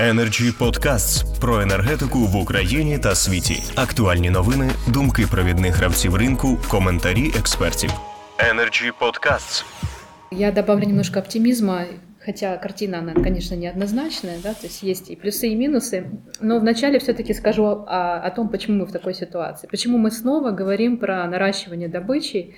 [0.00, 3.62] Energy Podcasts про енергетику в Україні та світі.
[3.74, 7.90] Актуальні новини, думки провідних гравців ринку, коментарі експертів.
[8.38, 9.64] Energy Podcasts.
[10.30, 11.84] Я добавлю немножко оптимизма,
[12.26, 16.04] хотя картина, она, конечно, неоднозначная, да, то есть есть и плюсы, и минусы,
[16.40, 20.50] но вначале все-таки скажу о, о том, почему мы в такой ситуации, почему мы снова
[20.50, 22.54] говорим про наращивание добычи,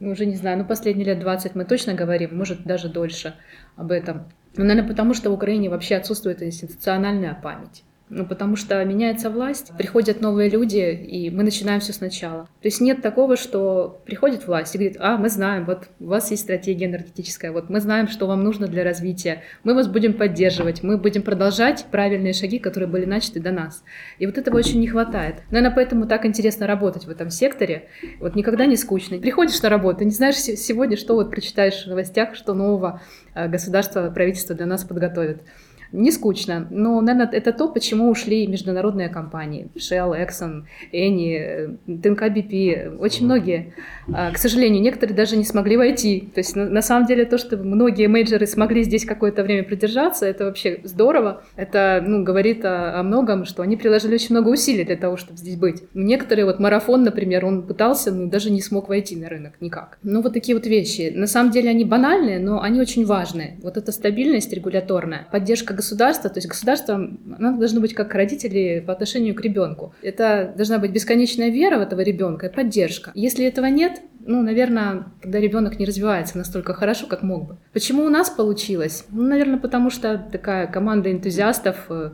[0.00, 3.34] ну, уже не знаю, ну, последние лет 20 мы точно говорим, может, даже дольше
[3.76, 4.24] об этом.
[4.55, 7.83] ну, наверное, потому что в Украине вообще отсутствует институциональная память.
[8.13, 12.43] Ну, потому что меняется власть, приходят новые люди, и мы начинаем все сначала.
[12.61, 16.29] То есть нет такого, что приходит власть и говорит, а, мы знаем, вот у вас
[16.29, 20.83] есть стратегия энергетическая, вот мы знаем, что вам нужно для развития, мы вас будем поддерживать,
[20.83, 23.81] мы будем продолжать правильные шаги, которые были начаты до нас.
[24.19, 25.43] И вот этого очень не хватает.
[25.49, 27.87] Наверное, поэтому так интересно работать в этом секторе.
[28.19, 29.19] Вот никогда не скучно.
[29.19, 33.01] Приходишь на работу, не знаешь сегодня, что вот прочитаешь в новостях, что нового
[33.35, 35.43] э, государство, правительство для нас подготовит.
[35.91, 39.69] Не скучно, но, наверное, это то, почему ушли международные компании.
[39.75, 43.73] Shell, Exxon, Eni, ТНК BP, очень многие.
[44.13, 46.29] А, к сожалению, некоторые даже не смогли войти.
[46.33, 50.45] То есть, на самом деле, то, что многие мейджоры смогли здесь какое-то время продержаться, это
[50.45, 51.43] вообще здорово.
[51.55, 55.37] Это ну, говорит о, о многом, что они приложили очень много усилий для того, чтобы
[55.37, 55.83] здесь быть.
[55.93, 59.97] Некоторые, вот марафон, например, он пытался, но даже не смог войти на рынок никак.
[60.03, 61.11] Ну, вот такие вот вещи.
[61.13, 63.57] На самом деле они банальные, но они очень важные.
[63.61, 68.93] Вот эта стабильность регуляторная, поддержка государства, то есть государство, оно должно быть как родители по
[68.93, 69.93] отношению к ребенку.
[70.01, 73.11] Это должна быть бесконечная вера в этого ребенка и поддержка.
[73.15, 77.57] Если этого нет, ну, наверное, тогда ребенок не развивается настолько хорошо, как мог бы.
[77.73, 79.05] Почему у нас получилось?
[79.09, 82.11] Ну, наверное, потому что такая команда энтузиастов, э,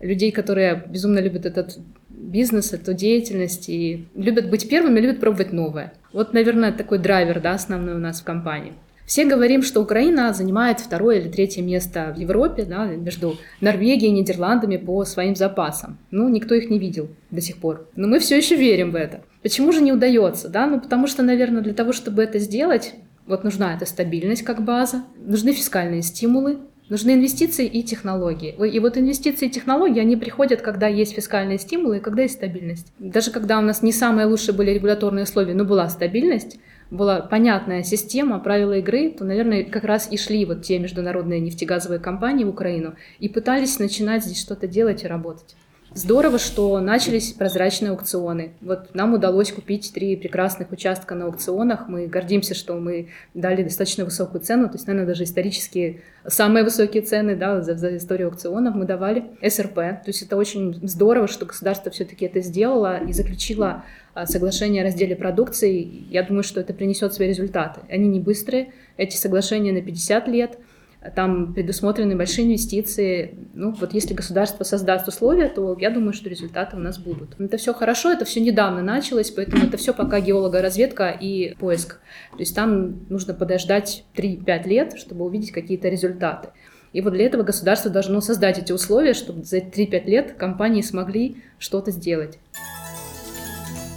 [0.00, 1.78] людей, которые безумно любят этот
[2.10, 5.94] бизнес, эту деятельность и любят быть первыми, любят пробовать новое.
[6.12, 8.74] Вот, наверное, такой драйвер, да, основной у нас в компании.
[9.06, 14.14] Все говорим, что Украина занимает второе или третье место в Европе, да, между Норвегией и
[14.14, 15.98] Нидерландами по своим запасам.
[16.10, 17.88] Ну, никто их не видел до сих пор.
[17.94, 19.22] Но мы все еще верим в это.
[19.42, 20.48] Почему же не удается?
[20.48, 20.66] Да?
[20.66, 22.94] Ну, потому что, наверное, для того, чтобы это сделать,
[23.26, 28.54] вот нужна эта стабильность как база, нужны фискальные стимулы, Нужны инвестиции и технологии.
[28.72, 32.92] И вот инвестиции и технологии, они приходят, когда есть фискальные стимулы и когда есть стабильность.
[33.00, 36.58] Даже когда у нас не самые лучшие были регуляторные условия, но была стабильность,
[36.90, 41.98] была понятная система, правила игры, то, наверное, как раз и шли вот те международные нефтегазовые
[41.98, 45.56] компании в Украину и пытались начинать здесь что-то делать и работать.
[45.96, 48.52] Здорово, что начались прозрачные аукционы.
[48.60, 51.88] Вот нам удалось купить три прекрасных участка на аукционах.
[51.88, 57.02] Мы гордимся, что мы дали достаточно высокую цену, то есть, наверное, даже исторически самые высокие
[57.02, 59.24] цены да, за, за историю аукционов мы давали.
[59.42, 59.74] СРП.
[59.74, 64.84] То есть это очень здорово, что государство все-таки это сделало и заключило а, соглашение о
[64.84, 66.04] разделе продукции.
[66.10, 67.80] Я думаю, что это принесет свои результаты.
[67.88, 68.74] Они не быстрые.
[68.98, 70.58] Эти соглашения на 50 лет–
[71.14, 73.38] там предусмотрены большие инвестиции.
[73.54, 77.38] Ну, вот если государство создаст условия, то я думаю, что результаты у нас будут.
[77.40, 82.00] Это все хорошо, это все недавно началось, поэтому это все пока геологоразведка и поиск.
[82.32, 86.48] То есть там нужно подождать 3-5 лет, чтобы увидеть какие-то результаты.
[86.92, 91.36] И вот для этого государство должно создать эти условия, чтобы за 3-5 лет компании смогли
[91.58, 92.38] что-то сделать.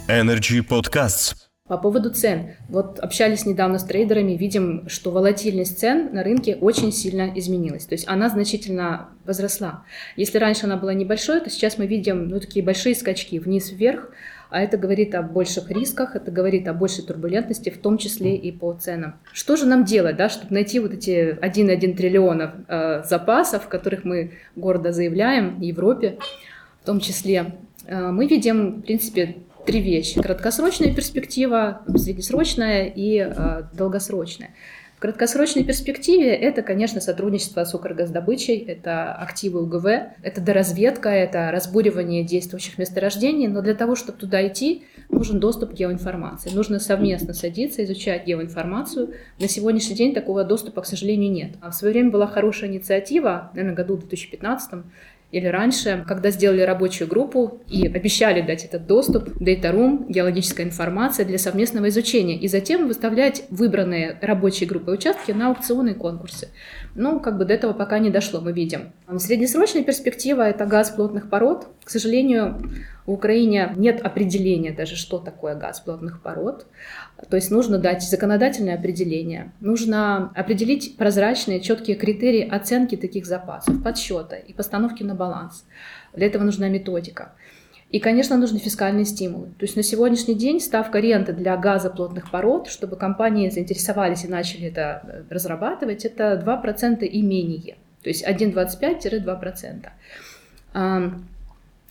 [0.08, 1.49] Energy Podcasts.
[1.70, 2.56] По поводу цен.
[2.68, 7.84] Вот общались недавно с трейдерами, видим, что волатильность цен на рынке очень сильно изменилась.
[7.84, 9.84] То есть она значительно возросла.
[10.16, 14.10] Если раньше она была небольшой, то сейчас мы видим ну, такие большие скачки вниз-вверх.
[14.50, 18.50] А это говорит о больших рисках, это говорит о большей турбулентности, в том числе и
[18.50, 19.14] по ценам.
[19.32, 24.32] Что же нам делать, да, чтобы найти вот эти 1,1 триллионов э, запасов, которых мы
[24.56, 26.18] гордо заявляем Европе
[26.82, 27.52] в том числе?
[27.86, 29.36] Э, мы видим, в принципе,
[29.70, 30.20] три вещи.
[30.20, 34.50] Краткосрочная перспектива, среднесрочная и э, долгосрочная.
[34.96, 39.86] В краткосрочной перспективе это, конечно, сотрудничество с Укргаздобычей, это активы УГВ,
[40.22, 45.74] это доразведка, это разбуривание действующих месторождений, но для того, чтобы туда идти, нужен доступ к
[45.74, 46.50] геоинформации.
[46.50, 49.14] Нужно совместно садиться, изучать геоинформацию.
[49.38, 51.52] На сегодняшний день такого доступа, к сожалению, нет.
[51.62, 54.84] А в свое время была хорошая инициатива, наверное, году в 2015
[55.32, 61.24] или раньше, когда сделали рабочую группу и обещали дать этот доступ, Data Room, геологическая информация
[61.24, 66.48] для совместного изучения, и затем выставлять выбранные рабочие группы участки на аукционные конкурсы.
[66.94, 68.92] Ну, как бы до этого пока не дошло, мы видим.
[69.18, 71.68] Среднесрочная перспектива– это газ плотных пород.
[71.90, 72.70] К сожалению,
[73.04, 76.68] в Украине нет определения даже, что такое газ плотных пород.
[77.28, 79.50] То есть нужно дать законодательное определение.
[79.58, 85.64] Нужно определить прозрачные, четкие критерии оценки таких запасов, подсчета и постановки на баланс.
[86.14, 87.32] Для этого нужна методика.
[87.88, 89.48] И, конечно, нужны фискальные стимулы.
[89.58, 94.28] То есть на сегодняшний день ставка ренты для газа плотных пород, чтобы компании заинтересовались и
[94.28, 97.78] начали это э, разрабатывать, это 2% и менее.
[98.04, 99.88] То есть 1,25-2%.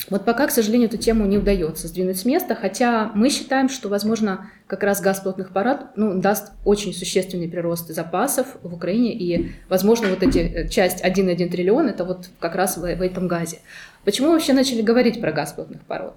[0.09, 3.89] Вот пока, к сожалению, эту тему не удается сдвинуть с места, хотя мы считаем, что,
[3.89, 9.51] возможно, как раз газ плотных парад ну, даст очень существенный прирост запасов в Украине, и,
[9.67, 13.59] возможно, вот эти э, часть 1,1 триллион, это вот как раз в, в этом газе.
[14.05, 16.15] Почему вообще начали говорить про газ плотных пород?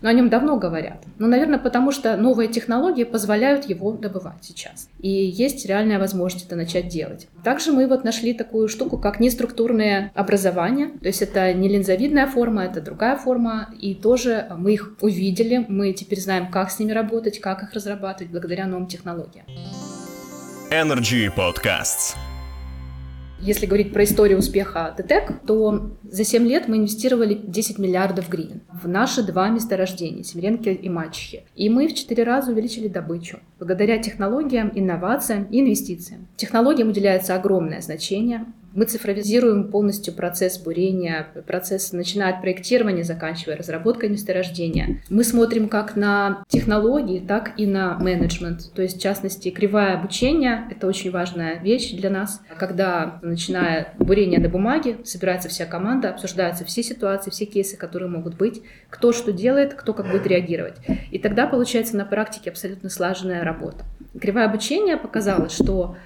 [0.00, 1.04] Но о нем давно говорят.
[1.18, 4.88] Ну, наверное, потому что новые технологии позволяют его добывать сейчас.
[4.98, 7.28] И есть реальная возможность это начать делать.
[7.42, 10.88] Также мы вот нашли такую штуку, как неструктурное образование.
[10.88, 13.70] То есть это не линзовидная форма, это другая форма.
[13.80, 18.30] И тоже мы их увидели, мы теперь знаем, как с ними работать, как их разрабатывать
[18.30, 19.46] благодаря новым технологиям.
[20.70, 22.16] Energy Podcasts.
[23.40, 28.62] Если говорить про историю успеха ДТЭК, то за 7 лет мы инвестировали 10 миллиардов гривен
[28.72, 31.42] в наши два месторождения, Семеренки и Мачехи.
[31.54, 36.26] И мы в 4 раза увеличили добычу благодаря технологиям, инновациям и инвестициям.
[36.36, 38.46] Технологиям уделяется огромное значение.
[38.74, 45.00] Мы цифровизируем полностью процесс бурения, процесс начиная от проектирования, заканчивая разработкой месторождения.
[45.08, 48.72] Мы смотрим как на технологии, так и на менеджмент.
[48.74, 52.42] То есть, в частности, кривая обучения— это очень важная вещь для нас.
[52.58, 58.36] Когда, начиная бурение на бумаге, собирается вся команда, обсуждаются все ситуации, все кейсы, которые могут
[58.36, 58.60] быть,
[58.90, 60.78] кто что делает, кто как будет реагировать.
[61.12, 63.84] И тогда получается на практике абсолютно слаженная работа.
[64.20, 65.96] Кривая обучения показала, что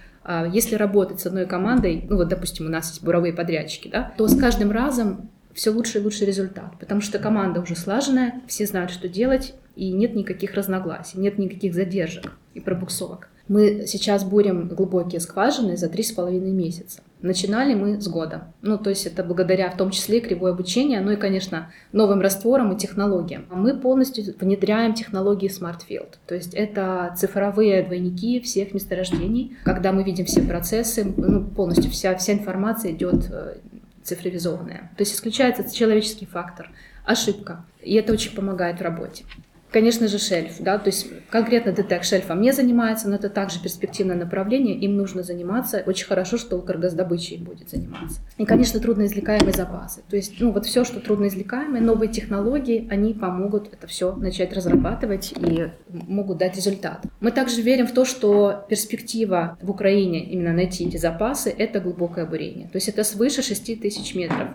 [0.52, 4.28] если работать с одной командой, ну вот, допустим, у нас есть буровые подрядчики, да, то
[4.28, 8.90] с каждым разом все лучше и лучше результат, потому что команда уже слаженная, все знают,
[8.90, 13.28] что делать, и нет никаких разногласий, нет никаких задержек и пробуксовок.
[13.48, 17.00] Мы сейчас бурим глубокие скважины за три с половиной месяца.
[17.20, 18.52] Начинали мы с года.
[18.62, 22.72] Ну, то есть это благодаря в том числе кривое обучение, ну и, конечно, новым растворам
[22.72, 23.46] и технологиям.
[23.50, 26.14] Мы полностью внедряем технологии Smart Field.
[26.26, 29.56] То есть это цифровые двойники всех месторождений.
[29.64, 33.56] Когда мы видим все процессы, ну, полностью вся, вся информация идет э,
[34.04, 34.90] цифровизованная.
[34.96, 36.70] То есть исключается человеческий фактор,
[37.04, 37.64] ошибка.
[37.82, 39.24] И это очень помогает в работе.
[39.70, 44.16] Конечно же, шельф, да, то есть конкретно ДТЭК шельфом не занимается, но это также перспективное
[44.16, 45.82] направление, им нужно заниматься.
[45.84, 48.20] Очень хорошо, что Укргаздобыча им будет заниматься.
[48.38, 50.02] И, конечно, трудноизвлекаемые запасы.
[50.08, 55.34] То есть, ну, вот все, что трудноизвлекаемые, новые технологии, они помогут это все начать разрабатывать
[55.36, 57.04] и могут дать результат.
[57.20, 62.24] Мы также верим в то, что перспектива в Украине именно найти эти запасы– это глубокое
[62.24, 62.68] бурение.
[62.68, 64.48] То есть это свыше 6 тысяч метров.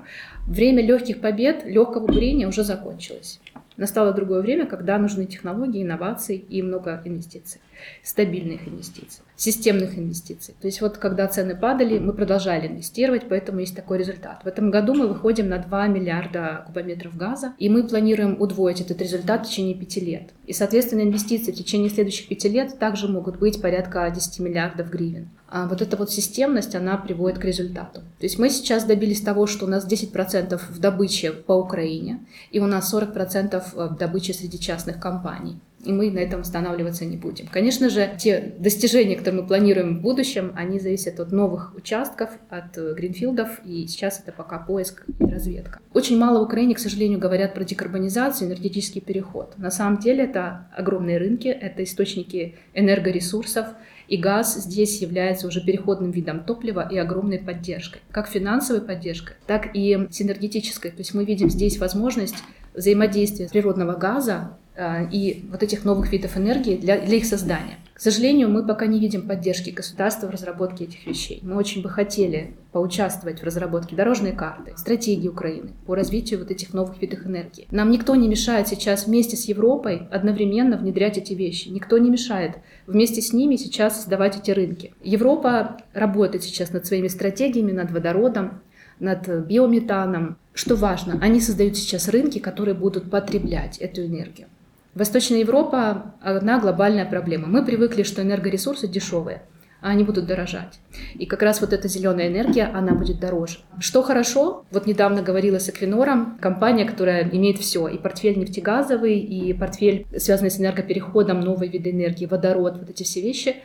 [0.48, 3.40] Время легких побед, легкого бурения уже закончилось.
[3.78, 7.60] Настало другое время, когда нужны технологии, инновации и много инвестиций,
[8.04, 10.56] стабильных инвестиций, системных инвестиций.
[10.62, 14.42] То есть вот когда цены падали, мы продолжали инвестировать, поэтому есть такой результат.
[14.44, 19.02] В этом году мы выходим на 2 миллиарда кубометров газа, и мы планируем удвоить этот
[19.02, 20.30] результат в течение 5 лет.
[20.46, 25.30] И, соответственно, инвестиции в течение следующих 5 лет также могут быть порядка 10 миллиардов гривен.
[25.48, 28.02] А вот эта вот системность, она приводит к результату.
[28.02, 32.20] То есть мы сейчас добились того, что у нас 10% в добыче по Украине,
[32.52, 37.18] и у нас 40% в добыче среди частных компаний и мы на этом останавливаться не
[37.18, 37.48] будем.
[37.48, 42.78] Конечно же, те достижения, которые мы планируем в будущем, они зависят от новых участков, от
[42.78, 45.80] э, гринфилдов, и сейчас это пока поиск и разведка.
[45.94, 49.58] Очень мало в Украине, к сожалению, говорят про декарбонизацию, энергетический переход.
[49.58, 53.68] На самом деле это огромные рынки, это источники энергоресурсов,
[54.08, 58.02] и газ здесь является уже переходным видом топлива и огромной поддержкой.
[58.12, 60.92] Как финансовой поддержкой, так и синергетической.
[60.92, 62.36] То есть мы видим здесь возможность
[62.74, 67.78] взаимодействия природного газа а, и вот этих новых видов энергии для, для их создания.
[67.94, 71.40] К сожалению, мы пока не видим поддержки государства в разработке этих вещей.
[71.44, 76.74] Мы очень бы хотели поучаствовать в разработке дорожной карты, стратегии Украины по развитию вот этих
[76.74, 77.68] новых видов энергии.
[77.70, 81.68] Нам никто не мешает сейчас вместе с Европой одновременно внедрять эти вещи.
[81.68, 84.94] Никто не мешает вместе с ними сейчас создавать эти рынки.
[85.04, 88.63] Европа работает сейчас над своими стратегиями, над водородом,
[89.04, 90.38] над биометаном.
[90.54, 94.48] Что важно, они создают сейчас рынки, которые будут потреблять эту энергию.
[94.96, 97.48] Восточная Европа– одна глобальная проблема.
[97.48, 99.42] Мы привыкли, что энергоресурсы дешевые,
[99.82, 100.80] а они будут дорожать.
[101.16, 103.58] И как раз вот эта зеленая энергия, она будет дороже.
[103.80, 109.52] Что хорошо, вот недавно говорила с Эквинором, компания, которая имеет все, и портфель нефтегазовый, и
[109.54, 113.56] портфель, связанный с энергопереходом, новые виды энергии, водород, вот эти все вещи,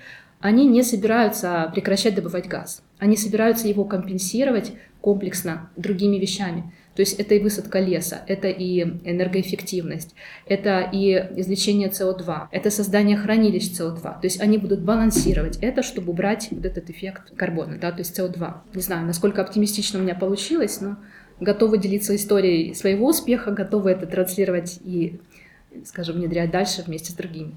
[0.40, 2.82] они не собираются прекращать добывать газ.
[2.98, 6.72] Они собираются его компенсировать комплексно другими вещами.
[6.94, 10.16] То есть это и высадка леса, это и энергоэффективность,
[10.46, 14.02] это и извлечение СО2, это создание хранилищ СО2.
[14.02, 18.18] То есть они будут балансировать это, чтобы убрать вот этот эффект карбона, да, то есть
[18.18, 18.52] СО2.
[18.74, 20.96] Не знаю, насколько оптимистично у меня получилось, но
[21.38, 25.20] готовы делиться историей своего успеха, готовы это транслировать и,
[25.84, 27.56] скажем, внедрять дальше вместе с другими.